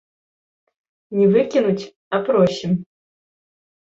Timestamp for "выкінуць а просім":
1.35-2.71